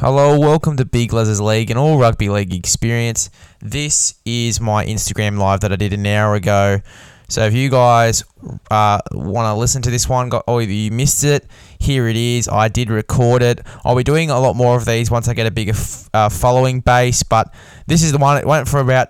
Hello, 0.00 0.38
welcome 0.40 0.78
to 0.78 0.86
Big 0.86 1.12
Les's 1.12 1.42
League 1.42 1.68
and 1.68 1.78
all 1.78 1.98
rugby 1.98 2.30
league 2.30 2.54
experience. 2.54 3.28
This 3.60 4.14
is 4.24 4.58
my 4.58 4.82
Instagram 4.86 5.36
live 5.36 5.60
that 5.60 5.72
I 5.72 5.76
did 5.76 5.92
an 5.92 6.06
hour 6.06 6.36
ago. 6.36 6.80
So 7.28 7.44
if 7.44 7.52
you 7.52 7.68
guys 7.68 8.24
uh, 8.70 9.00
want 9.12 9.44
to 9.44 9.52
listen 9.52 9.82
to 9.82 9.90
this 9.90 10.08
one, 10.08 10.30
got, 10.30 10.44
or 10.46 10.62
you 10.62 10.90
missed 10.90 11.22
it, 11.22 11.46
here 11.78 12.08
it 12.08 12.16
is. 12.16 12.48
I 12.48 12.68
did 12.68 12.88
record 12.88 13.42
it. 13.42 13.60
I'll 13.84 13.94
be 13.94 14.02
doing 14.02 14.30
a 14.30 14.40
lot 14.40 14.56
more 14.56 14.74
of 14.74 14.86
these 14.86 15.10
once 15.10 15.28
I 15.28 15.34
get 15.34 15.46
a 15.46 15.50
bigger 15.50 15.72
f- 15.72 16.08
uh, 16.14 16.30
following 16.30 16.80
base, 16.80 17.22
but 17.22 17.52
this 17.86 18.02
is 18.02 18.12
the 18.12 18.18
one. 18.18 18.38
It 18.38 18.46
went 18.46 18.68
for 18.68 18.80
about 18.80 19.08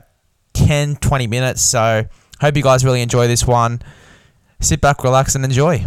10, 0.55 0.97
20 0.97 1.29
minutes. 1.29 1.63
So 1.63 2.05
hope 2.41 2.57
you 2.57 2.65
guys 2.65 2.85
really 2.85 3.01
enjoy 3.01 3.29
this 3.29 3.47
one. 3.47 3.81
Sit 4.59 4.81
back, 4.81 5.05
relax, 5.05 5.37
and 5.37 5.45
enjoy. 5.45 5.87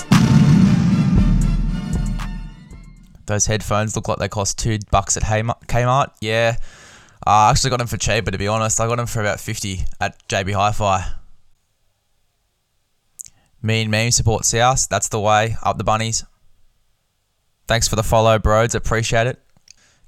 Those 3.25 3.45
headphones 3.45 3.95
look 3.95 4.07
like 4.07 4.17
they 4.17 4.27
cost 4.29 4.57
two 4.57 4.79
bucks 4.89 5.17
at 5.17 5.23
Kmart. 5.23 6.11
Yeah, 6.21 6.57
uh, 7.25 7.29
I 7.29 7.49
actually 7.51 7.69
got 7.69 7.79
them 7.79 7.87
for 7.87 7.97
cheaper 7.97 8.31
to 8.31 8.37
be 8.37 8.47
honest. 8.47 8.79
I 8.79 8.87
got 8.87 8.97
them 8.97 9.07
for 9.07 9.21
about 9.21 9.39
fifty 9.39 9.85
at 9.99 10.27
JB 10.27 10.53
Hi-Fi. 10.53 11.13
Me 13.61 13.83
and 13.83 13.91
Meme 13.91 14.11
support 14.11 14.43
South. 14.45 14.89
That's 14.89 15.09
the 15.09 15.19
way. 15.19 15.55
Up 15.61 15.77
the 15.77 15.83
bunnies. 15.83 16.25
Thanks 17.67 17.87
for 17.87 17.95
the 17.95 18.03
follow, 18.03 18.39
bros. 18.39 18.75
Appreciate 18.75 19.27
it. 19.27 19.39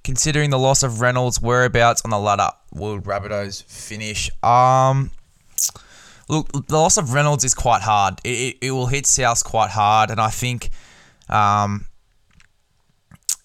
Considering 0.03 0.49
the 0.49 0.59
loss 0.59 0.83
of 0.83 0.99
Reynolds, 0.99 1.41
whereabouts 1.41 2.01
on 2.03 2.11
the 2.11 2.19
ladder 2.19 2.49
will 2.73 2.99
Rabbitohs 2.99 3.63
finish? 3.63 4.29
Um, 4.43 5.11
look, 6.27 6.51
the 6.51 6.77
loss 6.77 6.97
of 6.97 7.13
Reynolds 7.13 7.45
is 7.45 7.53
quite 7.53 7.81
hard. 7.81 8.19
It, 8.23 8.29
it, 8.29 8.57
it 8.61 8.71
will 8.71 8.87
hit 8.87 9.05
South 9.05 9.43
quite 9.45 9.69
hard, 9.69 10.09
and 10.09 10.19
I 10.19 10.29
think, 10.29 10.71
um, 11.29 11.85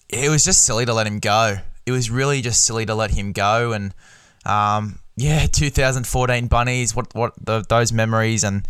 it 0.09 0.29
was 0.29 0.43
just 0.43 0.65
silly 0.65 0.85
to 0.85 0.93
let 0.93 1.07
him 1.07 1.19
go. 1.19 1.57
It 1.85 1.91
was 1.91 2.09
really 2.09 2.41
just 2.41 2.65
silly 2.65 2.85
to 2.85 2.95
let 2.95 3.11
him 3.11 3.31
go, 3.31 3.73
and 3.73 3.93
um, 4.45 4.99
yeah, 5.15 5.45
2014 5.45 6.47
bunnies. 6.47 6.95
What 6.95 7.13
what 7.15 7.33
the, 7.43 7.63
those 7.67 7.91
memories 7.91 8.43
and 8.43 8.67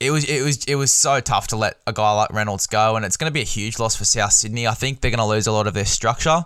it 0.00 0.10
was 0.10 0.24
it 0.24 0.42
was 0.42 0.64
it 0.64 0.74
was 0.76 0.92
so 0.92 1.20
tough 1.20 1.48
to 1.48 1.56
let 1.56 1.78
a 1.86 1.92
guy 1.92 2.12
like 2.12 2.32
Reynolds 2.32 2.66
go, 2.66 2.96
and 2.96 3.04
it's 3.04 3.16
going 3.16 3.30
to 3.30 3.34
be 3.34 3.40
a 3.40 3.44
huge 3.44 3.78
loss 3.78 3.96
for 3.96 4.04
South 4.04 4.32
Sydney. 4.32 4.66
I 4.66 4.74
think 4.74 5.00
they're 5.00 5.10
going 5.10 5.18
to 5.18 5.24
lose 5.24 5.46
a 5.46 5.52
lot 5.52 5.66
of 5.66 5.74
their 5.74 5.86
structure, 5.86 6.44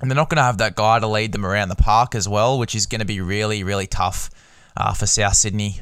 and 0.00 0.10
they're 0.10 0.16
not 0.16 0.28
going 0.28 0.36
to 0.36 0.42
have 0.42 0.58
that 0.58 0.76
guy 0.76 0.98
to 0.98 1.06
lead 1.06 1.32
them 1.32 1.44
around 1.44 1.68
the 1.68 1.76
park 1.76 2.14
as 2.14 2.28
well, 2.28 2.58
which 2.58 2.74
is 2.74 2.86
going 2.86 3.00
to 3.00 3.06
be 3.06 3.20
really 3.20 3.64
really 3.64 3.86
tough 3.86 4.30
uh, 4.76 4.94
for 4.94 5.06
South 5.06 5.34
Sydney. 5.34 5.80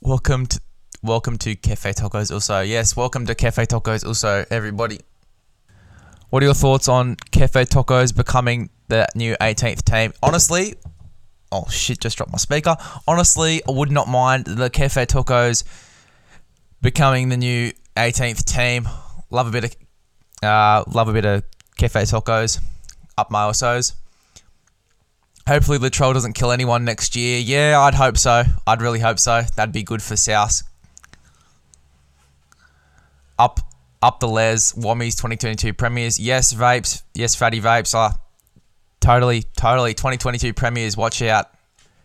Welcome 0.00 0.46
to 0.46 0.60
welcome 1.04 1.36
to 1.36 1.54
Cafe 1.54 1.92
Tacos. 1.92 2.32
Also, 2.32 2.60
yes, 2.60 2.96
welcome 2.96 3.26
to 3.26 3.34
Cafe 3.34 3.66
Tacos. 3.66 4.06
Also, 4.06 4.46
everybody. 4.50 5.00
What 6.30 6.42
are 6.42 6.46
your 6.46 6.54
thoughts 6.54 6.88
on 6.88 7.16
Cafe 7.30 7.66
Tacos 7.66 8.16
becoming 8.16 8.70
the 8.88 9.06
new 9.14 9.36
18th 9.36 9.82
team? 9.84 10.14
Honestly, 10.22 10.76
oh 11.52 11.66
shit, 11.68 12.00
just 12.00 12.16
dropped 12.16 12.32
my 12.32 12.38
speaker. 12.38 12.76
Honestly, 13.06 13.62
I 13.68 13.72
would 13.72 13.92
not 13.92 14.08
mind 14.08 14.46
the 14.46 14.70
Cafe 14.70 15.04
Tacos 15.04 15.62
becoming 16.80 17.28
the 17.28 17.36
new 17.36 17.72
18th 17.96 18.44
team. 18.44 18.88
Love 19.30 19.48
a 19.48 19.50
bit 19.50 19.64
of, 19.64 19.76
uh, 20.42 20.84
love 20.90 21.08
a 21.08 21.12
bit 21.12 21.26
of 21.26 21.44
Cafe 21.76 22.00
Tacos 22.02 22.60
up 23.18 23.30
my 23.30 23.42
ossos. 23.42 23.92
Hopefully, 25.46 25.76
Latrell 25.76 26.14
doesn't 26.14 26.32
kill 26.32 26.50
anyone 26.50 26.86
next 26.86 27.14
year. 27.14 27.38
Yeah, 27.38 27.78
I'd 27.78 27.94
hope 27.94 28.16
so. 28.16 28.44
I'd 28.66 28.80
really 28.80 29.00
hope 29.00 29.18
so. 29.18 29.42
That'd 29.54 29.74
be 29.74 29.82
good 29.82 30.02
for 30.02 30.16
South. 30.16 30.62
Up, 33.38 33.60
up 34.02 34.20
the 34.20 34.28
les. 34.28 34.72
Wammies 34.72 35.16
2022 35.16 35.72
premiers. 35.74 36.18
Yes, 36.18 36.52
vapes. 36.52 37.02
Yes, 37.14 37.34
fatty 37.34 37.60
vapes. 37.60 37.94
Ah, 37.94 38.18
totally, 39.00 39.44
totally. 39.56 39.94
2022 39.94 40.52
premiers. 40.54 40.96
Watch 40.96 41.22
out. 41.22 41.46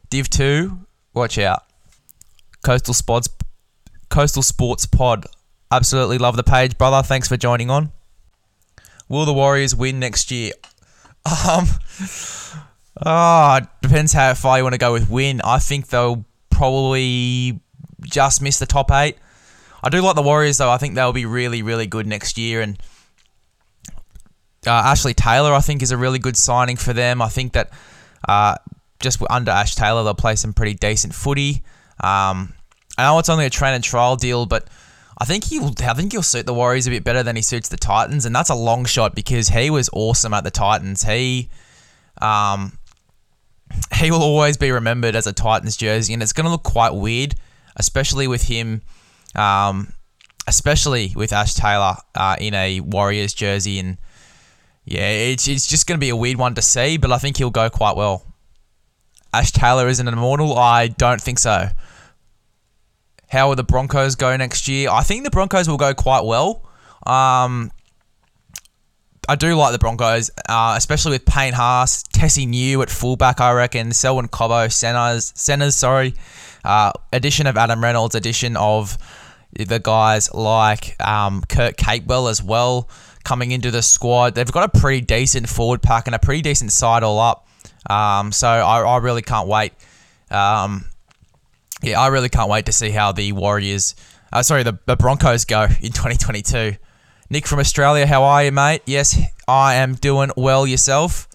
Div 0.09 0.29
two. 0.29 0.79
Watch 1.13 1.38
out. 1.38 1.63
Coastal 2.63 2.94
Spots. 2.94 3.29
Coastal 4.09 4.44
Sports 4.44 4.85
Pod. 4.85 5.25
Absolutely 5.72 6.17
love 6.17 6.35
the 6.35 6.44
page, 6.44 6.78
brother. 6.78 7.03
Thanks 7.03 7.28
for 7.28 7.38
joining 7.38 7.69
on. 7.69 7.91
Will 9.07 9.25
the 9.25 9.34
Warriors 9.34 9.75
win 9.75 10.00
next 10.00 10.31
year? 10.31 10.53
Um. 11.47 11.67
Ah, 13.06 13.57
it 13.57 13.67
depends 13.81 14.13
how 14.13 14.34
far 14.34 14.57
you 14.57 14.63
want 14.63 14.73
to 14.73 14.79
go 14.79 14.91
with 14.91 15.09
win. 15.09 15.41
I 15.44 15.59
think 15.59 15.88
they'll 15.88 16.25
probably 16.50 17.59
just 18.01 18.41
miss 18.41 18.57
the 18.59 18.66
top 18.66 18.91
eight. 18.91 19.17
I 19.84 19.90
do 19.90 20.01
like 20.01 20.16
the 20.16 20.22
Warriors 20.22 20.57
though. 20.57 20.69
I 20.69 20.78
think 20.78 20.95
they'll 20.95 21.13
be 21.13 21.25
really, 21.25 21.62
really 21.62 21.88
good 21.88 22.07
next 22.07 22.38
year. 22.38 22.62
And 22.62 22.78
uh, 24.67 24.72
Ashley 24.72 25.13
Taylor, 25.13 25.53
I 25.53 25.62
think, 25.62 25.81
is 25.81 25.91
a 25.91 25.97
really 25.97 26.19
good 26.19 26.38
signing 26.38 26.75
for 26.75 26.94
them. 26.94 27.22
I 27.22 27.29
think 27.29 27.53
that 27.53 27.72
uh, 28.28 28.56
just 29.00 29.22
under 29.29 29.51
Ash 29.51 29.75
Taylor, 29.75 30.03
they'll 30.03 30.13
play 30.13 30.35
some 30.35 30.53
pretty 30.53 30.73
decent 30.73 31.13
footy. 31.13 31.63
Um, 32.01 32.53
I 32.97 33.03
know 33.03 33.19
it's 33.19 33.29
only 33.29 33.45
a 33.45 33.50
train 33.50 33.73
and 33.73 33.84
trial 33.84 34.16
deal, 34.16 34.45
but 34.45 34.67
I 35.17 35.25
think 35.25 35.45
he 35.45 35.59
will. 35.59 35.73
I 35.79 35.94
think 35.94 36.11
he'll 36.11 36.23
suit 36.23 36.46
the 36.46 36.53
Warriors 36.53 36.88
a 36.88 36.90
bit 36.90 37.03
better 37.03 37.23
than 37.23 37.35
he 37.35 37.41
suits 37.41 37.69
the 37.69 37.78
Titans, 37.78 38.25
and 38.25 38.35
that's 38.35 38.50
a 38.50 38.56
long 38.56 38.85
shot 38.85 39.16
because 39.16 39.50
he 39.50 39.69
was 39.69 39.90
awesome 39.94 40.34
at 40.34 40.44
the 40.44 40.51
Titans. 40.51 41.03
He, 41.03 41.50
um, 42.22 42.78
he 43.96 44.11
will 44.11 44.22
always 44.22 44.57
be 44.57 44.72
remembered 44.72 45.16
as 45.16 45.28
a 45.28 45.34
Titans 45.34 45.78
jersey, 45.78 46.13
and 46.13 46.23
it's 46.23 46.34
going 46.34 46.46
to 46.46 46.51
look 46.51 46.63
quite 46.63 46.94
weird, 46.94 47.35
especially 47.75 48.28
with 48.28 48.44
him, 48.44 48.81
um, 49.35 49.94
especially 50.47 51.13
with 51.16 51.31
Ash 51.34 51.53
Taylor 51.53 51.95
uh, 52.16 52.35
in 52.40 52.53
a 52.53 52.79
Warriors 52.79 53.34
jersey, 53.34 53.79
and 53.79 53.97
yeah, 54.85 55.09
it's 55.09 55.47
it's 55.47 55.67
just 55.67 55.88
going 55.88 55.97
to 55.97 56.03
be 56.03 56.09
a 56.09 56.16
weird 56.16 56.38
one 56.38 56.56
to 56.56 56.62
see, 56.62 56.97
but 56.97 57.12
I 57.12 57.17
think 57.17 57.38
he'll 57.38 57.50
go 57.50 57.69
quite 57.69 57.95
well. 57.95 58.25
Ash 59.34 59.51
Taylor 59.51 59.88
is 59.88 60.00
an 60.00 60.07
immortal. 60.07 60.57
I 60.57 60.88
don't 60.88 61.22
think 61.22 61.40
so. 61.40 61.69
How 63.29 63.50
will 63.50 63.56
the 63.56 63.63
Broncos 63.63 64.16
go 64.16 64.35
next 64.35 64.67
year? 64.67 64.90
I 64.90 65.03
think 65.03 65.23
the 65.23 65.29
Broncos 65.29 65.69
will 65.69 65.78
go 65.78 65.94
quite 65.94 66.25
well. 66.25 66.67
Um, 67.06 67.72
I 69.28 69.35
do 69.35 69.53
like 69.53 69.72
the 69.72 69.78
Broncos, 69.78 70.31
uh, 70.50 70.73
especially 70.75 71.11
with 71.11 71.25
Payne 71.25 71.53
Haas, 71.53 72.01
Tesi 72.11 72.47
Niu 72.47 72.81
at 72.81 72.90
fullback. 72.90 73.40
I 73.40 73.51
reckon 73.51 73.91
Selwyn 73.91 74.28
Cobbo, 74.28 74.72
centers, 74.72 75.31
centers. 75.35 75.75
Sorry, 75.75 76.16
uh, 76.66 76.91
addition 77.13 77.46
of 77.46 77.56
Adam 77.56 77.84
Reynolds, 77.84 78.16
addition 78.16 78.57
of 78.57 78.97
the 79.53 79.79
guys 79.79 80.33
like 80.33 80.95
um, 81.05 81.41
Kurt 81.47 81.77
Capewell 81.77 82.29
as 82.29 82.41
well 82.41 82.89
coming 83.23 83.51
into 83.51 83.71
the 83.71 83.81
squad. 83.81 84.35
They've 84.35 84.51
got 84.51 84.73
a 84.75 84.79
pretty 84.79 85.01
decent 85.01 85.49
forward 85.49 85.81
pack 85.81 86.07
and 86.07 86.15
a 86.15 86.19
pretty 86.19 86.41
decent 86.41 86.71
side 86.71 87.03
all 87.03 87.19
up. 87.19 87.47
Um, 87.89 88.31
so 88.31 88.47
I, 88.47 88.81
I 88.81 88.97
really 88.97 89.21
can't 89.21 89.47
wait. 89.47 89.73
Um, 90.29 90.85
yeah, 91.81 91.99
I 91.99 92.07
really 92.07 92.29
can't 92.29 92.49
wait 92.49 92.65
to 92.67 92.71
see 92.71 92.91
how 92.91 93.11
the 93.11 93.31
Warriors, 93.31 93.95
uh, 94.31 94.43
sorry, 94.43 94.63
the, 94.63 94.77
the 94.85 94.95
Broncos 94.95 95.45
go 95.45 95.63
in 95.81 95.91
2022. 95.91 96.75
Nick 97.31 97.45
from 97.45 97.59
Australia, 97.59 98.07
how 98.07 98.23
are 98.23 98.43
you, 98.43 98.51
mate? 98.51 98.81
Yes, 98.85 99.19
I 99.47 99.75
am 99.75 99.95
doing 99.95 100.31
well. 100.35 100.66
Yourself? 100.66 101.28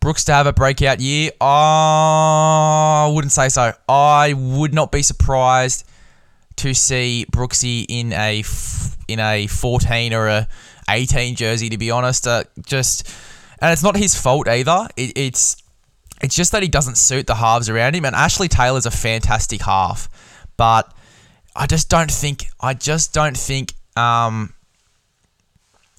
Brooks 0.00 0.24
to 0.24 0.32
have 0.32 0.46
a 0.46 0.52
breakout 0.52 1.00
year? 1.00 1.30
I 1.40 3.10
wouldn't 3.14 3.32
say 3.32 3.48
so. 3.48 3.72
I 3.88 4.34
would 4.34 4.74
not 4.74 4.92
be 4.92 5.02
surprised 5.02 5.86
to 6.56 6.74
see 6.74 7.26
Brooksy 7.30 7.86
in 7.88 8.12
a 8.12 8.42
in 9.08 9.20
a 9.20 9.46
14 9.46 10.12
or 10.12 10.28
a 10.28 10.48
18 10.88 11.34
jersey. 11.34 11.68
To 11.68 11.78
be 11.78 11.90
honest, 11.90 12.26
uh, 12.26 12.44
just 12.66 13.08
and 13.60 13.72
it's 13.72 13.82
not 13.82 13.96
his 13.96 14.14
fault 14.14 14.48
either. 14.48 14.88
It, 14.96 15.12
it's 15.16 15.56
it's 16.22 16.34
just 16.34 16.52
that 16.52 16.62
he 16.62 16.68
doesn't 16.68 16.96
suit 16.96 17.26
the 17.26 17.34
halves 17.34 17.68
around 17.68 17.94
him. 17.94 18.04
And 18.04 18.14
Ashley 18.14 18.48
Taylor's 18.48 18.86
a 18.86 18.90
fantastic 18.90 19.62
half, 19.62 20.08
but 20.56 20.92
I 21.54 21.66
just 21.66 21.88
don't 21.88 22.10
think. 22.10 22.46
I 22.60 22.74
just 22.74 23.12
don't 23.12 23.36
think. 23.36 23.74
Um, 23.96 24.54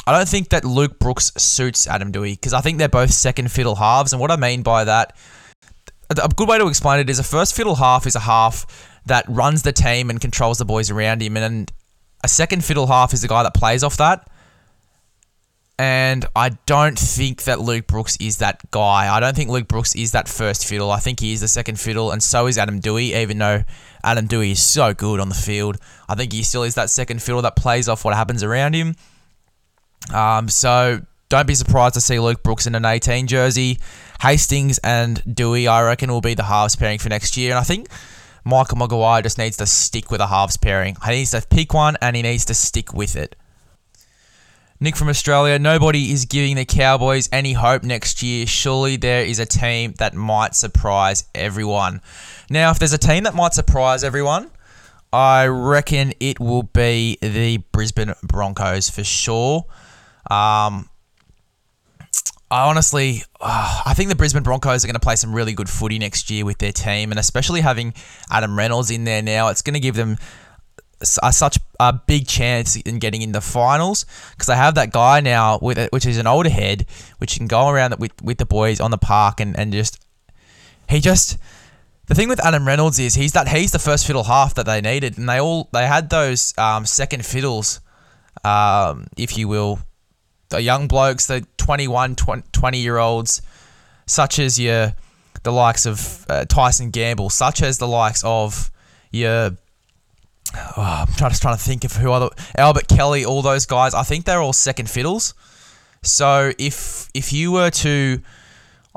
I 0.05 0.11
don't 0.11 0.27
think 0.27 0.49
that 0.49 0.65
Luke 0.65 0.99
Brooks 0.99 1.31
suits 1.37 1.87
Adam 1.87 2.11
Doueihi 2.11 2.33
because 2.33 2.53
I 2.53 2.59
think 2.59 2.77
they're 2.77 2.89
both 2.89 3.11
second 3.11 3.51
fiddle 3.51 3.75
halves. 3.75 4.11
And 4.11 4.19
what 4.19 4.31
I 4.31 4.35
mean 4.35 4.61
by 4.61 4.83
that, 4.83 5.15
a 6.09 6.27
good 6.27 6.49
way 6.49 6.57
to 6.57 6.67
explain 6.67 6.99
it 6.99 7.09
is 7.09 7.19
a 7.19 7.23
first 7.23 7.55
fiddle 7.55 7.75
half 7.75 8.05
is 8.05 8.15
a 8.15 8.19
half 8.19 8.65
that 9.05 9.25
runs 9.27 9.63
the 9.63 9.71
team 9.71 10.09
and 10.09 10.19
controls 10.21 10.57
the 10.57 10.65
boys 10.65 10.89
around 10.89 11.21
him, 11.21 11.37
and 11.37 11.71
a 12.23 12.27
second 12.27 12.63
fiddle 12.63 12.87
half 12.87 13.13
is 13.13 13.21
the 13.21 13.27
guy 13.27 13.43
that 13.43 13.53
plays 13.53 13.83
off 13.83 13.97
that. 13.97 14.27
and 15.79 16.25
I 16.35 16.49
don't 16.65 16.97
think 16.97 17.43
that 17.43 17.59
Luke 17.59 17.87
Brooks 17.87 18.15
is 18.17 18.37
that 18.37 18.69
guy. 18.71 19.13
I 19.13 19.19
don't 19.19 19.35
think 19.35 19.49
Luke 19.49 19.67
Brooks 19.67 19.95
is 19.95 20.11
that 20.11 20.27
first 20.27 20.65
fiddle. 20.67 20.91
I 20.91 20.99
think 20.99 21.19
he 21.19 21.33
is 21.33 21.41
the 21.41 21.47
second 21.47 21.79
fiddle, 21.79 22.11
and 22.11 22.21
so 22.21 22.47
is 22.47 22.57
Adam 22.57 22.79
Doueihi, 22.79 23.15
even 23.15 23.39
though 23.39 23.63
Adam 24.03 24.27
Doueihi 24.27 24.51
is 24.51 24.61
so 24.61 24.93
good 24.93 25.19
on 25.19 25.29
the 25.29 25.35
field. 25.35 25.77
I 26.07 26.15
think 26.15 26.31
he 26.31 26.43
still 26.43 26.63
is 26.63 26.75
that 26.75 26.89
second 26.89 27.21
fiddle 27.23 27.41
that 27.41 27.55
plays 27.55 27.89
off 27.89 28.05
what 28.05 28.13
happens 28.13 28.43
around 28.43 28.75
him. 28.75 28.95
Um, 30.13 30.47
so 30.47 31.01
don't 31.29 31.47
be 31.47 31.55
surprised 31.55 31.95
to 31.95 32.01
see 32.01 32.19
Luke 32.19 32.43
Brooks 32.43 32.67
in 32.67 32.75
an 32.75 32.85
18 32.85 33.25
jersey. 33.27 33.79
Hastings 34.21 34.77
and 34.83 35.21
Doueihi, 35.23 35.67
I 35.67 35.81
reckon, 35.81 36.11
will 36.11 36.21
be 36.21 36.35
the 36.35 36.43
halves 36.43 36.75
pairing 36.75 36.99
for 36.99 37.09
next 37.09 37.35
year. 37.35 37.49
And 37.51 37.59
I 37.59 37.63
think 37.63 37.87
Michael 38.43 38.77
Maguire 38.77 39.21
just 39.21 39.37
needs 39.37 39.57
to 39.57 39.65
stick 39.65 40.11
with 40.11 40.21
a 40.21 40.27
halves 40.27 40.57
pairing. 40.57 40.97
He 41.05 41.11
needs 41.11 41.31
to 41.31 41.41
pick 41.41 41.73
one 41.73 41.97
and 42.01 42.15
he 42.15 42.21
needs 42.21 42.45
to 42.45 42.53
stick 42.53 42.93
with 42.93 43.15
it. 43.15 43.35
Nick 44.79 44.97
from 44.97 45.07
Australia, 45.07 45.57
nobody 45.57 46.11
is 46.11 46.25
giving 46.25 46.57
the 46.57 46.65
Cowboys 46.65 47.29
any 47.31 47.53
hope 47.53 47.83
next 47.83 48.21
year. 48.21 48.45
Surely 48.45 48.97
there 48.97 49.23
is 49.23 49.39
a 49.39 49.45
team 49.45 49.93
that 49.97 50.13
might 50.13 50.55
surprise 50.55 51.23
everyone. 51.33 52.01
Now, 52.49 52.71
if 52.71 52.79
there's 52.79 52.91
a 52.91 52.97
team 52.97 53.23
that 53.23 53.33
might 53.33 53.53
surprise 53.53 54.03
everyone, 54.03 54.51
I 55.13 55.45
reckon 55.45 56.13
it 56.19 56.39
will 56.39 56.63
be 56.63 57.17
the 57.21 57.57
Brisbane 57.71 58.13
Broncos 58.23 58.89
for 58.89 59.05
sure. 59.05 59.65
Um, 60.29 60.89
I 62.53 62.69
honestly, 62.69 63.23
uh, 63.41 63.81
I 63.83 63.95
think 63.95 64.09
the 64.09 64.15
Brisbane 64.15 64.43
Broncos 64.43 64.83
are 64.83 64.87
going 64.87 64.93
to 64.93 64.99
play 64.99 65.15
some 65.15 65.33
really 65.33 65.53
good 65.53 65.67
footy 65.67 65.97
next 65.97 66.29
year 66.29 66.45
with 66.45 66.59
their 66.59 66.71
team, 66.71 67.11
and 67.11 67.19
especially 67.19 67.61
having 67.61 67.95
Adam 68.29 68.55
Reynolds 68.55 68.91
in 68.91 69.05
there 69.05 69.23
now, 69.23 69.47
it's 69.47 69.63
going 69.63 69.73
to 69.73 69.79
give 69.79 69.95
them 69.95 70.17
a, 71.23 71.33
such 71.33 71.57
a 71.79 71.93
big 71.93 72.27
chance 72.27 72.75
in 72.75 72.99
getting 72.99 73.23
in 73.23 73.31
the 73.31 73.41
finals 73.41 74.05
because 74.33 74.45
they 74.45 74.55
have 74.55 74.75
that 74.75 74.91
guy 74.91 75.19
now 75.19 75.57
with 75.63 75.89
which 75.91 76.05
is 76.05 76.19
an 76.19 76.27
older 76.27 76.49
head, 76.49 76.85
which 77.17 77.37
can 77.37 77.47
go 77.47 77.69
around 77.69 77.95
with 77.97 78.11
with 78.21 78.37
the 78.37 78.45
boys 78.45 78.79
on 78.79 78.91
the 78.91 78.99
park 78.99 79.39
and 79.39 79.57
and 79.57 79.73
just 79.73 80.05
he 80.87 80.99
just. 80.99 81.39
The 82.05 82.13
thing 82.13 82.29
with 82.29 82.45
Adam 82.45 82.67
Reynolds 82.67 82.99
is 82.99 83.15
he's 83.15 83.31
that 83.31 83.47
he's 83.47 83.71
the 83.71 83.79
first 83.79 84.05
fiddle 84.05 84.25
half 84.25 84.53
that 84.55 84.67
they 84.67 84.79
needed, 84.79 85.17
and 85.17 85.27
they 85.27 85.41
all 85.41 85.69
they 85.73 85.87
had 85.87 86.11
those 86.11 86.55
um, 86.59 86.85
second 86.85 87.25
fiddles, 87.25 87.79
um, 88.43 89.07
if 89.17 89.39
you 89.39 89.47
will, 89.47 89.79
the 90.53 90.61
young 90.61 90.87
blokes, 90.87 91.25
the 91.25 91.45
21, 91.57 92.15
20 92.15 92.77
year 92.77 92.97
olds, 92.97 93.41
such 94.05 94.37
as 94.37 94.59
your 94.59 94.93
the 95.41 95.51
likes 95.51 95.85
of 95.85 96.25
uh, 96.29 96.45
Tyson 96.45 96.91
Gamble, 96.91 97.29
such 97.29 97.61
as 97.61 97.79
the 97.79 97.87
likes 97.87 98.23
of 98.23 98.71
your 99.11 99.57
oh, 100.55 101.05
I'm 101.07 101.07
to 101.07 101.39
trying 101.39 101.57
to 101.57 101.61
think 101.61 101.83
of 101.83 101.93
who 101.93 102.11
other 102.11 102.29
Albert 102.55 102.87
Kelly, 102.87 103.25
all 103.25 103.41
those 103.41 103.65
guys. 103.65 103.93
I 103.93 104.03
think 104.03 104.25
they're 104.25 104.41
all 104.41 104.53
second 104.53 104.89
fiddles. 104.89 105.33
So 106.03 106.51
if 106.59 107.09
if 107.15 107.33
you 107.33 107.51
were 107.51 107.71
to, 107.71 108.21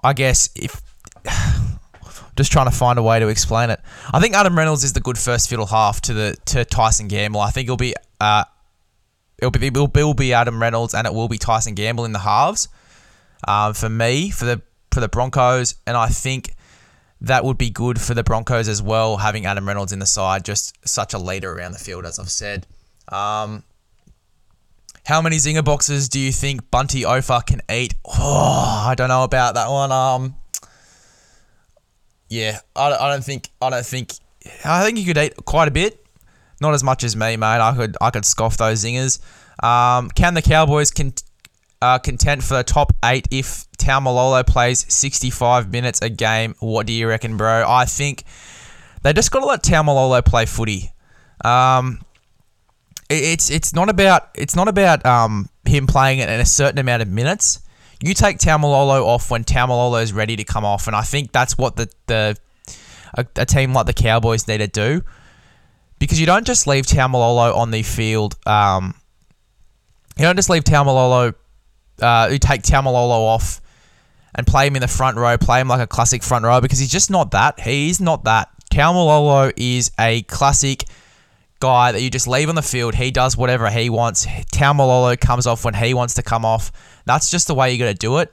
I 0.05 0.13
guess 0.13 0.51
if 0.55 0.83
just 2.37 2.53
trying 2.53 2.71
to 2.71 2.77
find 2.77 2.99
a 2.99 3.03
way 3.03 3.19
to 3.19 3.29
explain 3.29 3.71
it, 3.71 3.81
I 4.13 4.21
think 4.21 4.35
Adam 4.35 4.59
Reynolds 4.59 4.85
is 4.85 4.93
the 4.93 5.01
good 5.01 5.19
first 5.19 5.49
fiddle 5.49 5.67
half 5.67 6.03
to 6.03 6.13
the 6.13 6.37
to 6.47 6.67
Tyson 6.67 7.09
Gamble. 7.09 7.41
I 7.41 7.51
think 7.51 7.67
he'll 7.67 7.79
be 7.79 7.95
uh, 8.21 8.45
it'll 9.39 9.51
be 9.51 9.67
it 9.67 9.77
will 9.77 10.15
be 10.15 10.33
Adam 10.33 10.61
Reynolds 10.61 10.95
and 10.95 11.07
it 11.07 11.15
will 11.15 11.29
be 11.29 11.39
Tyson 11.39 11.75
Gamble 11.75 12.05
in 12.05 12.13
the 12.13 12.21
halves. 12.21 12.69
Um, 13.47 13.75
for 13.75 13.89
me, 13.89 14.31
for 14.31 14.45
the 14.45 14.63
for 14.91 15.01
the 15.01 15.09
Broncos, 15.09 15.75
and 15.87 15.97
I 15.97 16.09
think 16.09 16.55
that 17.21 17.45
would 17.45 17.59
be 17.59 17.71
good 17.71 18.01
for 18.01 18.15
the 18.15 18.25
Broncos 18.25 18.69
as 18.69 18.83
well, 18.83 19.19
having 19.19 19.47
Adam 19.47 19.67
Reynolds 19.67 19.93
in 19.93 19.99
the 19.99 20.07
side, 20.07 20.45
just 20.45 20.77
such 20.87 21.15
a 21.15 21.19
leader 21.19 21.53
around 21.53 21.73
the 21.73 21.79
field, 21.79 22.07
as 22.07 22.19
I've 22.19 22.31
said. 22.31 22.67
Um, 23.09 23.63
how 25.05 25.23
many 25.23 25.37
zinger 25.37 25.65
boxes 25.65 26.09
do 26.09 26.19
you 26.19 26.33
think 26.33 26.71
Bunty 26.71 27.05
Afoa 27.05 27.43
can 27.47 27.61
eat? 27.71 27.95
Oh, 28.05 28.85
I 28.89 28.95
don't 28.97 29.09
know 29.09 29.23
about 29.23 29.55
that 29.55 29.71
one. 29.71 29.93
Um, 29.93 30.35
yeah, 32.29 32.59
I, 32.75 32.93
I 32.93 33.13
don't 33.13 33.25
think 33.25 33.51
I 33.63 33.71
don't 33.71 33.87
think 33.87 34.15
I 34.65 34.85
think 34.85 34.99
he 34.99 35.05
could 35.05 35.19
eat 35.19 35.35
quite 35.45 35.69
a 35.69 35.71
bit. 35.71 36.06
Not 36.61 36.75
as 36.75 36.83
much 36.83 37.05
as 37.05 37.15
me, 37.17 37.37
mate. 37.37 37.61
I 37.61 37.75
could 37.75 37.97
I 38.01 38.11
could 38.11 38.25
scoff 38.25 38.57
those 38.57 38.85
zingers. 38.85 39.21
Um, 39.63 40.11
can 40.11 40.35
the 40.35 40.43
Cowboys 40.43 40.91
con- 40.91 41.13
uh, 41.83 41.99
content 41.99 42.43
for 42.43 42.55
the 42.55 42.65
top 42.65 42.93
eight 43.05 43.29
if 43.31 43.71
Taumalolo 43.79 44.47
plays 44.47 44.93
65 44.93 45.71
minutes 45.71 46.01
a 46.03 46.09
game? 46.09 46.55
What 46.61 46.87
do 46.87 46.93
you 46.93 47.09
reckon, 47.09 47.37
bro? 47.37 47.65
I 47.67 47.85
think 47.85 48.25
they 49.03 49.13
just 49.13 49.31
got 49.31 49.41
to 49.41 49.47
let 49.47 49.63
Taumalolo 49.63 50.25
play 50.25 50.47
footy. 50.47 50.93
Um, 51.45 52.01
it, 53.09 53.23
it's 53.23 53.51
it's 53.51 53.75
not 53.75 53.89
about 53.89 54.31
it's 54.35 54.57
not 54.57 54.69
about 54.69 55.05
um, 55.05 55.49
him 55.65 55.87
playing 55.87 56.21
it 56.21 56.29
in 56.29 56.41
a 56.41 56.47
certain 56.47 56.79
amount 56.79 57.03
of 57.03 57.09
minutes. 57.09 57.61
You 58.03 58.15
take 58.15 58.39
Taumalolo 58.39 59.05
off 59.05 59.31
when 59.31 59.45
Taumalolo 59.45 60.03
is 60.03 60.13
ready 60.13 60.37
to 60.37 60.45
come 60.45 60.65
off, 60.65 60.87
and 60.87 60.97
I 60.97 61.03
think 61.03 61.33
that's 61.33 61.59
what 61.59 61.77
the 61.77 61.91
the 62.07 62.37
a, 63.15 63.27
a 63.37 63.47
team 63.47 63.73
like 63.73 63.87
the 63.87 63.95
Cowboys 63.95 64.49
need 64.49 64.59
to 64.59 64.67
do 64.67 65.03
because 65.99 66.21
you 66.21 66.27
don't 66.27 66.47
just 66.47 66.67
leave 66.67 66.87
Taumalolo 66.87 67.55
on 67.57 67.71
the 67.71 67.83
field. 67.83 68.37
Um, 68.47 68.95
you 70.17 70.25
don't 70.25 70.37
just 70.37 70.51
leave 70.51 70.65
Taumalolo, 70.65 71.35
uh, 72.01 72.29
you 72.31 72.39
take 72.39 72.63
Taumalolo 72.63 73.27
off 73.27 73.61
and 74.35 74.47
play 74.47 74.67
him 74.67 74.77
in 74.77 74.83
the 74.83 74.89
front 74.89 75.17
row, 75.17 75.37
play 75.39 75.61
him 75.61 75.69
like 75.69 75.81
a 75.81 75.87
classic 75.87 76.23
front 76.23 76.45
row 76.45 76.61
because 76.61 76.79
he's 76.79 76.91
just 76.91 77.11
not 77.11 77.31
that. 77.33 77.61
He's 77.61 78.01
not 78.01 78.25
that. 78.25 78.51
Taumalolo 78.71 79.53
is 79.57 79.91
a 79.99 80.23
classic 80.23 80.85
guy 81.61 81.93
that 81.93 82.03
you 82.03 82.11
just 82.11 82.29
leave 82.29 82.49
on 82.49 82.55
the 82.55 82.63
field. 82.63 82.95
He 82.95 83.11
does 83.11 83.37
whatever 83.37 83.71
he 83.71 83.89
wants. 83.89 84.27
Taumalolo 84.27 85.19
comes 85.19 85.47
off 85.47 85.65
when 85.65 85.75
he 85.75 85.95
wants 85.95 86.15
to 86.15 86.23
come 86.23 86.45
off. 86.45 86.73
That's 87.07 87.31
just 87.31 87.47
the 87.47 87.55
way 87.55 87.73
you 87.73 87.79
got 87.79 87.87
to 87.87 87.95
do 87.95 88.19
it. 88.19 88.33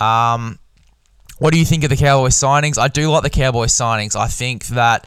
Um, 0.00 0.58
what 1.38 1.52
do 1.52 1.58
you 1.58 1.64
think 1.64 1.84
of 1.84 1.90
the 1.90 1.96
Cowboys 1.96 2.34
signings? 2.34 2.76
I 2.76 2.88
do 2.88 3.08
like 3.10 3.22
the 3.22 3.30
Cowboys 3.30 3.72
signings. 3.72 4.14
I 4.14 4.26
think 4.26 4.66
that 4.68 5.06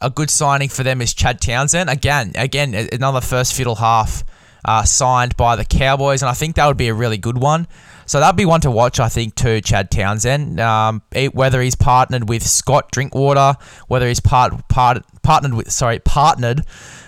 a 0.00 0.10
good 0.10 0.30
signing 0.30 0.68
for 0.68 0.82
them 0.82 1.00
is 1.00 1.14
Chad 1.14 1.40
Townsend. 1.40 1.90
Again, 1.90 2.32
again, 2.36 2.88
another 2.92 3.20
first 3.20 3.54
fiddle 3.54 3.76
half 3.76 4.24
uh, 4.64 4.84
signed 4.84 5.36
by 5.36 5.56
the 5.56 5.64
Cowboys, 5.64 6.22
and 6.22 6.28
I 6.28 6.34
think 6.34 6.56
that 6.56 6.66
would 6.66 6.76
be 6.76 6.88
a 6.88 6.94
really 6.94 7.18
good 7.18 7.38
one. 7.38 7.66
So 8.06 8.20
that'd 8.20 8.36
be 8.36 8.46
one 8.46 8.60
to 8.62 8.70
watch, 8.70 9.00
I 9.00 9.08
think, 9.08 9.34
too. 9.34 9.60
Chad 9.60 9.90
Townsend, 9.90 10.60
um, 10.60 11.02
whether 11.32 11.60
he's 11.60 11.74
partnered 11.74 12.28
with 12.28 12.42
Scott 12.42 12.90
Drinkwater, 12.90 13.54
whether 13.88 14.08
he's 14.08 14.20
part, 14.20 14.68
part 14.68 15.04
partnered 15.22 15.54
with 15.54 15.70
sorry 15.70 15.98
partnered 15.98 16.62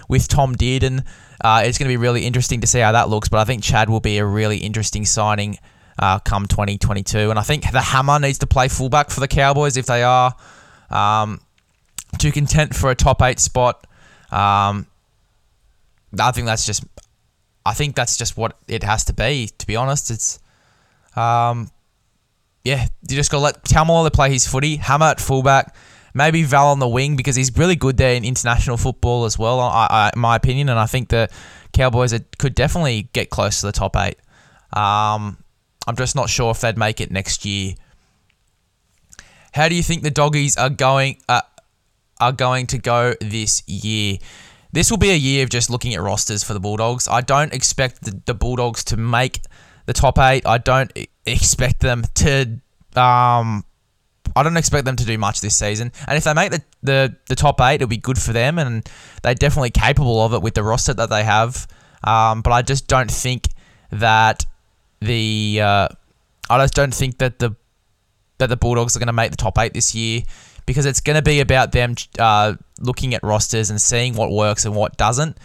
with 0.09 0.29
Tom 0.29 0.55
Dearden, 0.55 1.07
uh, 1.43 1.63
it's 1.65 1.79
going 1.79 1.89
to 1.89 1.93
be 1.93 1.97
really 1.97 2.27
interesting 2.27 2.61
to 2.61 2.67
see 2.67 2.81
how 2.81 2.93
that 2.93 3.09
looks. 3.09 3.29
But 3.29 3.39
I 3.39 3.45
think 3.45 3.63
Chad 3.63 3.89
will 3.89 4.01
be 4.01 4.19
a 4.19 4.27
really 4.27 4.59
interesting 4.59 5.05
signing. 5.05 5.59
Uh, 5.99 6.19
come 6.19 6.47
2022, 6.47 7.29
and 7.29 7.39
I 7.39 7.43
think 7.43 7.71
the 7.73 7.83
Hammer 7.83 8.19
needs 8.19 8.39
to 8.39 8.47
play 8.47 8.69
fullback 8.69 9.11
for 9.11 9.21
the 9.21 9.29
Cowboys 9.29 9.77
if 9.77 9.85
they 9.85 10.03
are. 10.03 10.35
Um, 10.89 11.41
to 12.19 12.31
content 12.33 12.75
for 12.75 12.91
a 12.91 12.95
top 12.95 13.23
eight 13.23 13.39
spot. 13.39 13.87
Um, 14.31 14.87
I 16.19 16.33
think 16.33 16.47
that's 16.47 16.67
just, 16.67 16.85
I 17.65 17.75
think 17.75 17.95
that's 17.95 18.17
just 18.17 18.37
what 18.37 18.59
it 18.69 18.83
has 18.83 19.05
to 19.05 19.13
be. 19.13 19.51
To 19.59 19.67
be 19.67 19.77
honest, 19.77 20.11
it's, 20.11 20.39
um, 21.17 21.71
yeah, 22.65 22.89
you 23.09 23.17
just 23.17 23.31
got 23.31 23.39
to 23.39 23.43
let 23.45 23.65
Taumalolo 23.65 24.13
play 24.13 24.31
his 24.31 24.47
footy. 24.47 24.77
Hammer 24.77 25.07
at 25.07 25.21
fullback, 25.21 25.75
maybe 26.15 26.43
Val 26.43 26.69
on 26.69 26.79
the 26.79 26.89
wing 26.89 27.17
because 27.17 27.37
he's 27.37 27.57
really 27.57 27.77
good 27.77 27.97
there 27.97 28.15
in 28.15 28.25
international 28.25 28.77
football 28.77 29.25
as 29.25 29.39
well. 29.39 29.61
I, 29.61 29.87
I, 29.91 30.11
in 30.15 30.21
my 30.21 30.37
opinion, 30.37 30.69
and 30.69 30.79
I 30.79 30.87
think 30.87 31.09
the 31.09 31.29
Cowboys 31.73 32.19
could 32.39 32.55
definitely 32.55 33.09
get 33.13 33.31
close 33.31 33.61
to 33.61 33.67
the 33.67 33.73
top 33.73 33.97
eight. 33.97 34.19
Um, 34.73 35.39
I'm 35.87 35.97
just 35.97 36.15
not 36.15 36.29
sure 36.29 36.51
if 36.51 36.61
they'd 36.61 36.77
make 36.77 37.01
it 37.01 37.11
next 37.11 37.45
year. 37.45 37.75
How 39.53 39.69
do 39.69 39.75
you 39.75 39.83
think 39.83 40.03
the 40.03 40.11
doggies 40.11 40.57
are 40.57 40.71
going? 40.71 41.19
Uh, 41.29 41.41
are 42.21 42.33
going 42.33 42.67
to 42.69 42.79
go 42.79 43.15
this 43.21 43.63
year. 43.67 44.19
This 44.73 44.91
will 44.91 44.99
be 44.99 45.11
a 45.11 45.17
year 45.17 45.43
of 45.43 45.51
just 45.51 45.71
looking 45.71 45.95
at 45.95 46.01
rosters 46.01 46.45
for 46.45 46.55
the 46.55 46.61
Bulldogs. 46.61 47.09
I 47.09 47.23
don't 47.23 47.53
expect 47.53 48.05
the, 48.05 48.21
the 48.25 48.35
Bulldogs 48.35 48.85
to 48.85 48.97
make 48.97 49.41
the 49.87 49.93
top 49.93 50.19
eight. 50.19 50.47
I 50.47 50.59
don't 50.59 50.93
expect 51.27 51.81
them 51.81 52.05
to. 52.17 52.61
Um, 52.95 53.65
I 54.37 54.45
don't 54.45 54.57
expect 54.57 54.85
them 54.85 54.95
to 54.97 55.05
do 55.05 55.19
much 55.19 55.41
this 55.41 55.57
season. 55.57 55.91
And 56.07 56.17
if 56.17 56.23
they 56.23 56.35
make 56.35 56.53
the, 56.53 56.63
the, 56.83 57.17
the 57.27 57.35
top 57.35 57.61
eight, 57.61 57.77
it'll 57.77 57.89
be 57.89 57.97
good 57.97 58.19
for 58.19 58.33
them, 58.33 58.59
and 58.59 58.89
they're 59.23 59.35
definitely 59.35 59.71
capable 59.71 60.21
of 60.21 60.35
it 60.35 60.43
with 60.43 60.55
the 60.55 60.63
roster 60.63 60.95
that 60.95 61.11
they 61.11 61.25
have. 61.25 61.67
Um, 62.05 62.43
but 62.43 62.53
I 62.53 62.63
just 62.63 62.87
don't 62.87 63.11
think 63.11 63.49
that 63.91 64.47
the 65.01 65.61
uh, 65.63 65.89
I 66.49 66.59
just 66.59 66.75
don't 66.75 66.95
think 66.95 67.19
that 67.19 67.39
the 67.39 67.57
that 68.39 68.49
the 68.49 68.57
Bulldogs 68.57 68.97
are 68.97 69.01
going 69.01 69.09
to 69.09 69.13
make 69.13 69.31
the 69.31 69.37
top 69.37 69.59
eight 69.59 69.75
this 69.75 69.95
year 69.95 70.23
because 70.71 70.87
it's 70.87 71.01
going 71.01 71.17
to 71.17 71.23
be 71.23 71.41
about 71.41 71.73
them 71.73 71.97
uh, 72.21 72.55
looking 72.79 73.13
at 73.13 73.25
rosters 73.25 73.71
and 73.71 73.81
seeing 73.81 74.15
what 74.15 74.31
works 74.31 74.65
and 74.65 74.73
what 74.73 74.97
doesn't. 74.97 75.37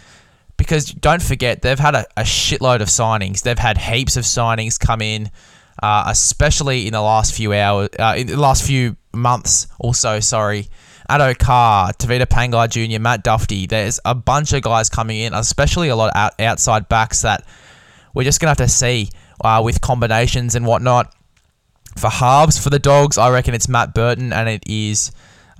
Because 0.55 0.85
don't 0.85 1.19
forget, 1.19 1.63
they've 1.63 1.79
had 1.79 1.95
a, 1.95 2.05
a 2.15 2.21
shitload 2.21 2.81
of 2.81 2.89
signings. 2.89 3.41
They've 3.41 3.57
had 3.57 3.79
heaps 3.79 4.17
of 4.17 4.23
signings 4.23 4.79
come 4.79 5.01
in, 5.01 5.31
uh, 5.81 6.03
especially 6.09 6.85
in 6.85 6.93
the 6.93 7.01
last 7.01 7.33
few 7.33 7.53
hours, 7.53 7.89
uh, 7.97 8.13
in 8.15 8.27
the 8.27 8.39
last 8.39 8.67
few 8.67 8.97
months. 9.15 9.65
Also, 9.79 10.19
sorry, 10.19 10.69
Addo 11.09 11.35
Carr, 11.35 11.91
Tevita 11.93 12.27
Pangai 12.27 12.69
Jr., 12.69 13.01
Matt 13.01 13.23
Duffy. 13.23 13.65
There's 13.65 13.99
a 14.05 14.13
bunch 14.13 14.53
of 14.53 14.61
guys 14.61 14.91
coming 14.91 15.17
in, 15.17 15.33
especially 15.33 15.89
a 15.89 15.95
lot 15.95 16.11
of 16.11 16.15
out, 16.15 16.39
outside 16.39 16.87
backs 16.87 17.23
that 17.23 17.43
we're 18.13 18.25
just 18.25 18.39
gonna 18.39 18.51
have 18.51 18.57
to 18.57 18.67
see 18.67 19.09
uh, 19.43 19.59
with 19.65 19.81
combinations 19.81 20.53
and 20.53 20.67
whatnot. 20.67 21.14
For 21.95 22.09
halves 22.09 22.61
for 22.61 22.69
the 22.69 22.79
dogs, 22.79 23.17
I 23.17 23.29
reckon 23.31 23.53
it's 23.53 23.69
Matt 23.69 23.93
Burton 23.93 24.33
and 24.33 24.49
it 24.49 24.63
is 24.67 25.11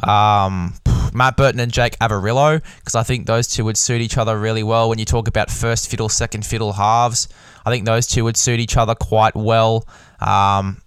um, 0.04 0.74
Matt 1.14 1.38
Burton 1.38 1.60
and 1.62 1.72
Jake 1.72 1.98
Averillo 2.00 2.62
because 2.80 2.96
I 2.96 3.04
think 3.04 3.26
those 3.26 3.48
two 3.48 3.64
would 3.66 3.78
suit 3.78 4.02
each 4.02 4.18
other 4.18 4.38
really 4.38 4.64
well. 4.64 4.90
When 4.90 5.00
you 5.00 5.06
talk 5.06 5.28
about 5.28 5.50
first 5.50 5.90
fiddle, 5.90 6.10
second 6.10 6.46
fiddle 6.46 6.74
halves, 6.74 7.30
I 7.66 7.72
think 7.72 7.86
those 7.86 8.06
two 8.06 8.26
would 8.26 8.38
suit 8.38 8.60
each 8.60 8.76
other 8.76 8.96
quite 8.96 9.36
well. 9.36 9.88
Um, 10.20 10.82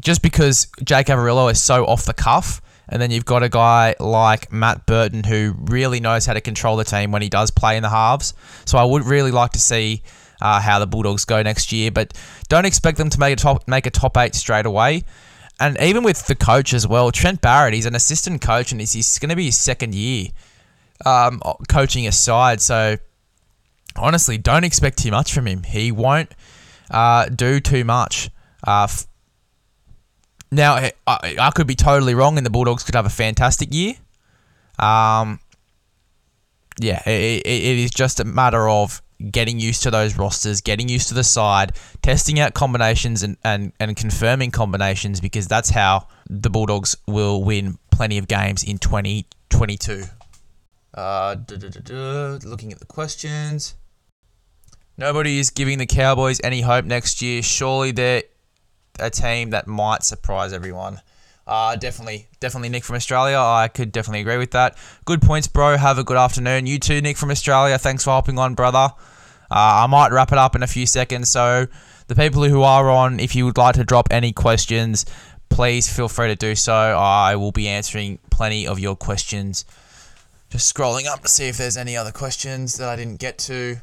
just 0.00 0.22
because 0.22 0.66
Jake 0.84 1.06
Averillo 1.06 1.50
is 1.50 1.62
so 1.62 1.84
off 1.86 2.04
the 2.04 2.14
cuff. 2.14 2.60
And 2.88 3.00
then 3.00 3.10
you've 3.10 3.24
got 3.24 3.42
a 3.42 3.48
guy 3.48 3.94
like 4.00 4.52
Matt 4.52 4.84
Burton 4.84 5.24
who 5.24 5.54
really 5.62 5.98
knows 5.98 6.26
how 6.26 6.34
to 6.34 6.42
control 6.42 6.76
the 6.76 6.84
team 6.84 7.10
when 7.10 7.22
he 7.22 7.30
does 7.30 7.50
play 7.50 7.76
in 7.76 7.82
the 7.82 7.88
halves. 7.88 8.34
So 8.66 8.76
I 8.76 8.84
would 8.84 9.06
really 9.06 9.30
like 9.30 9.52
to 9.52 9.58
see 9.58 10.02
uh, 10.42 10.60
how 10.60 10.80
the 10.80 10.86
Bulldogs 10.86 11.24
go 11.24 11.40
next 11.40 11.72
year, 11.72 11.90
but 11.90 12.12
don't 12.48 12.66
expect 12.66 12.98
them 12.98 13.08
to 13.08 13.18
make 13.20 13.32
a 13.32 13.36
top 13.36 13.66
make 13.68 13.86
a 13.86 13.90
top 13.90 14.16
eight 14.16 14.34
straight 14.34 14.66
away. 14.66 15.04
And 15.60 15.80
even 15.80 16.02
with 16.02 16.26
the 16.26 16.34
coach 16.34 16.74
as 16.74 16.86
well, 16.86 17.12
Trent 17.12 17.40
Barrett, 17.40 17.74
he's 17.74 17.86
an 17.86 17.94
assistant 17.94 18.42
coach 18.42 18.72
and 18.72 18.80
he's, 18.80 19.18
going 19.20 19.28
to 19.28 19.36
be 19.36 19.44
his 19.46 19.56
second 19.56 19.94
year 19.94 20.28
um, 21.06 21.40
coaching 21.68 22.08
a 22.08 22.12
side. 22.12 22.60
So 22.60 22.96
honestly, 23.94 24.38
don't 24.38 24.64
expect 24.64 24.98
too 24.98 25.12
much 25.12 25.32
from 25.32 25.46
him. 25.46 25.62
He 25.62 25.92
won't 25.92 26.34
uh, 26.90 27.26
do 27.26 27.60
too 27.60 27.84
much. 27.84 28.30
Uh, 28.66 28.84
f- 28.84 29.06
now, 30.50 30.74
I, 30.74 30.92
I 31.06 31.50
could 31.54 31.68
be 31.68 31.76
totally 31.76 32.14
wrong, 32.14 32.36
and 32.36 32.44
the 32.44 32.50
Bulldogs 32.50 32.82
could 32.82 32.96
have 32.96 33.06
a 33.06 33.10
fantastic 33.10 33.72
year. 33.72 33.94
Um, 34.78 35.38
yeah, 36.82 37.02
it, 37.08 37.46
it 37.46 37.78
is 37.78 37.90
just 37.90 38.20
a 38.20 38.24
matter 38.24 38.68
of 38.68 39.02
getting 39.30 39.60
used 39.60 39.82
to 39.84 39.90
those 39.90 40.16
rosters, 40.16 40.60
getting 40.60 40.88
used 40.88 41.08
to 41.08 41.14
the 41.14 41.24
side, 41.24 41.72
testing 42.02 42.40
out 42.40 42.54
combinations 42.54 43.22
and, 43.22 43.36
and, 43.44 43.72
and 43.78 43.96
confirming 43.96 44.50
combinations 44.50 45.20
because 45.20 45.46
that's 45.46 45.70
how 45.70 46.08
the 46.28 46.50
Bulldogs 46.50 46.96
will 47.06 47.42
win 47.42 47.78
plenty 47.90 48.18
of 48.18 48.26
games 48.26 48.64
in 48.64 48.78
2022. 48.78 50.04
Uh, 50.94 51.36
looking 52.44 52.72
at 52.72 52.78
the 52.78 52.86
questions. 52.86 53.76
Nobody 54.98 55.38
is 55.38 55.50
giving 55.50 55.78
the 55.78 55.86
Cowboys 55.86 56.40
any 56.44 56.60
hope 56.60 56.84
next 56.84 57.22
year. 57.22 57.42
Surely 57.42 57.92
they're 57.92 58.24
a 58.98 59.08
team 59.08 59.50
that 59.50 59.66
might 59.66 60.02
surprise 60.02 60.52
everyone. 60.52 61.00
Uh, 61.46 61.76
definitely, 61.76 62.28
definitely 62.40 62.68
Nick 62.68 62.84
from 62.84 62.96
Australia. 62.96 63.38
I 63.38 63.68
could 63.68 63.92
definitely 63.92 64.20
agree 64.20 64.36
with 64.36 64.52
that. 64.52 64.76
Good 65.04 65.20
points, 65.22 65.48
bro. 65.48 65.76
Have 65.76 65.98
a 65.98 66.04
good 66.04 66.16
afternoon. 66.16 66.66
You 66.66 66.78
too, 66.78 67.00
Nick 67.00 67.16
from 67.16 67.30
Australia. 67.30 67.78
Thanks 67.78 68.04
for 68.04 68.10
hopping 68.10 68.38
on, 68.38 68.54
brother. 68.54 68.94
Uh, 69.50 69.84
I 69.84 69.86
might 69.86 70.12
wrap 70.12 70.32
it 70.32 70.38
up 70.38 70.54
in 70.54 70.62
a 70.62 70.66
few 70.66 70.86
seconds. 70.86 71.30
So, 71.30 71.66
the 72.06 72.14
people 72.14 72.44
who 72.44 72.62
are 72.62 72.88
on, 72.88 73.20
if 73.20 73.34
you 73.34 73.44
would 73.44 73.58
like 73.58 73.74
to 73.74 73.84
drop 73.84 74.08
any 74.10 74.32
questions, 74.32 75.04
please 75.48 75.94
feel 75.94 76.08
free 76.08 76.28
to 76.28 76.36
do 76.36 76.54
so. 76.54 76.72
I 76.72 77.36
will 77.36 77.52
be 77.52 77.68
answering 77.68 78.18
plenty 78.30 78.66
of 78.66 78.78
your 78.78 78.96
questions. 78.96 79.64
Just 80.48 80.72
scrolling 80.72 81.06
up 81.06 81.22
to 81.22 81.28
see 81.28 81.48
if 81.48 81.56
there's 81.56 81.76
any 81.76 81.96
other 81.96 82.12
questions 82.12 82.76
that 82.76 82.88
I 82.88 82.96
didn't 82.96 83.18
get 83.20 83.38
to. 83.38 83.78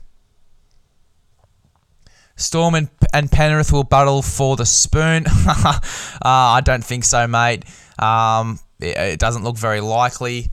Storm 2.39 2.75
and, 2.75 2.89
and 3.13 3.29
Penrith 3.31 3.71
will 3.71 3.83
battle 3.83 4.21
for 4.21 4.55
the 4.55 4.65
spoon. 4.65 5.25
uh, 5.47 5.79
I 6.21 6.61
don't 6.63 6.83
think 6.83 7.03
so, 7.03 7.27
mate. 7.27 7.65
Um, 7.99 8.59
it, 8.79 8.97
it, 8.97 9.19
doesn't 9.19 9.43
look 9.43 9.57
very 9.57 9.81
likely. 9.81 10.49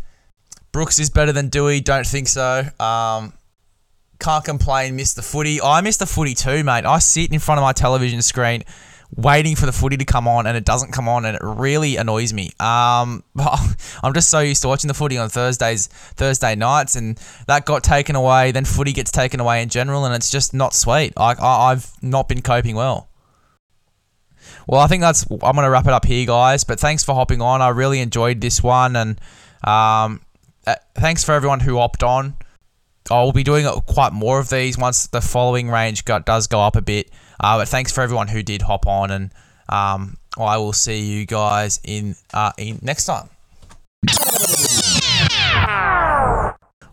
Brooks 0.72 0.98
is 0.98 1.10
better 1.10 1.32
than 1.32 1.48
Doueihi. 1.48 1.82
Don't 1.82 2.06
think 2.06 2.26
so. 2.26 2.64
Um, 2.80 3.32
can't 4.18 4.44
complain. 4.44 4.96
Missed 4.96 5.16
the 5.16 5.22
footy. 5.22 5.60
I 5.62 5.80
missed 5.80 6.00
the 6.00 6.06
footy 6.06 6.34
too, 6.34 6.64
mate. 6.64 6.84
I 6.84 6.98
sit 6.98 7.32
in 7.32 7.38
front 7.38 7.58
of 7.58 7.62
my 7.62 7.72
television 7.72 8.20
screen 8.20 8.64
waiting 9.14 9.54
for 9.54 9.66
the 9.66 9.72
footy 9.72 9.96
to 9.96 10.04
come 10.04 10.26
on 10.26 10.46
and 10.46 10.56
it 10.56 10.64
doesn't 10.64 10.92
come 10.92 11.08
on 11.08 11.24
and 11.24 11.36
it 11.36 11.42
really 11.42 11.96
annoys 11.96 12.32
me. 12.32 12.50
Um, 12.58 13.22
I'm 14.02 14.14
just 14.14 14.28
so 14.28 14.40
used 14.40 14.62
to 14.62 14.68
watching 14.68 14.88
the 14.88 14.94
footy 14.94 15.18
on 15.18 15.28
Thursdays, 15.28 15.86
Thursday 15.86 16.54
nights, 16.54 16.96
and 16.96 17.18
that 17.46 17.66
got 17.66 17.84
taken 17.84 18.16
away. 18.16 18.52
Then 18.52 18.64
footy 18.64 18.92
gets 18.92 19.10
taken 19.10 19.40
away 19.40 19.62
in 19.62 19.68
general, 19.68 20.04
and 20.04 20.14
it's 20.14 20.30
just 20.30 20.54
not 20.54 20.74
sweet. 20.74 21.12
I, 21.16 21.34
I 21.34 21.72
I've 21.72 21.90
not 22.02 22.28
been 22.28 22.42
coping 22.42 22.76
well. 22.76 23.08
Well, 24.66 24.80
I 24.80 24.86
think 24.86 25.00
that's. 25.00 25.26
I'm 25.30 25.54
gonna 25.54 25.70
wrap 25.70 25.86
it 25.86 25.92
up 25.92 26.04
here, 26.04 26.26
guys. 26.26 26.64
But 26.64 26.80
thanks 26.80 27.04
for 27.04 27.14
hopping 27.14 27.40
on. 27.40 27.62
I 27.62 27.68
really 27.68 28.00
enjoyed 28.00 28.40
this 28.40 28.62
one, 28.62 28.96
and 28.96 29.20
um, 29.64 30.20
uh, 30.66 30.74
thanks 30.94 31.24
for 31.24 31.32
everyone 31.32 31.60
who 31.60 31.78
hopped 31.78 32.02
on. 32.02 32.36
I'll 33.10 33.32
be 33.32 33.44
doing 33.44 33.66
quite 33.86 34.12
more 34.12 34.40
of 34.40 34.50
these 34.50 34.76
once 34.76 35.06
the 35.06 35.20
following 35.20 35.68
range 35.68 36.04
got, 36.04 36.26
does 36.26 36.48
go 36.48 36.60
up 36.60 36.74
a 36.74 36.82
bit. 36.82 37.10
Uh, 37.40 37.58
but 37.58 37.68
thanks 37.68 37.92
for 37.92 38.00
everyone 38.00 38.28
who 38.28 38.42
did 38.42 38.62
hop 38.62 38.86
on, 38.86 39.10
and 39.10 39.30
um, 39.68 40.16
I 40.38 40.56
will 40.58 40.72
see 40.72 41.00
you 41.00 41.26
guys 41.26 41.80
in 41.84 42.16
uh, 42.32 42.52
in 42.58 42.78
next 42.82 43.06
time. 43.06 43.28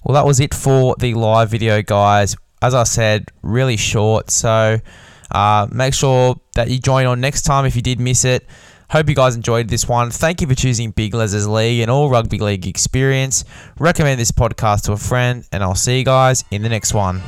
Well, 0.04 0.16
that 0.16 0.26
was 0.26 0.40
it 0.40 0.54
for 0.54 0.96
the 1.00 1.14
live 1.14 1.50
video, 1.50 1.82
guys. 1.82 2.36
As 2.62 2.74
I 2.74 2.84
said, 2.84 3.30
really 3.42 3.78
short, 3.78 4.32
so 4.32 4.80
uh, 5.32 5.68
make 5.72 5.94
sure 5.94 6.36
that 6.56 6.70
you 6.70 6.80
join 6.80 7.06
on 7.06 7.22
next 7.22 7.44
time 7.44 7.66
if 7.66 7.76
you 7.76 7.82
did 7.82 8.00
miss 8.00 8.26
it. 8.26 8.46
Hope 8.90 9.10
you 9.10 9.16
guys 9.16 9.36
enjoyed 9.36 9.70
this 9.70 9.88
one. 9.88 10.12
Thank 10.12 10.42
you 10.42 10.48
for 10.48 10.56
choosing 10.56 10.92
Big 10.92 11.14
Les's 11.14 11.48
League 11.48 11.82
and 11.82 11.90
all 11.90 12.10
rugby 12.10 12.38
league 12.38 12.68
experience. 12.68 13.44
Recommend 13.80 14.20
this 14.20 14.32
podcast 14.32 14.84
to 14.84 14.92
a 14.92 14.98
friend, 14.98 15.48
and 15.52 15.64
I'll 15.64 15.74
see 15.74 16.00
you 16.00 16.06
guys 16.06 16.44
in 16.52 16.62
the 16.62 16.70
next 16.70 16.94
one. 16.94 17.22